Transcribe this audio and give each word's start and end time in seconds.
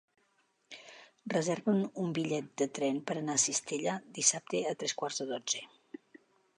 Reserva'm 1.33 1.83
un 2.05 2.09
bitllet 2.17 2.49
de 2.63 2.69
tren 2.79 2.99
per 3.11 3.19
anar 3.21 3.37
a 3.41 3.45
Cistella 3.47 4.01
dissabte 4.19 4.67
a 4.73 4.77
tres 4.83 5.01
quarts 5.03 5.25
de 5.25 5.33
dotze. 5.35 5.67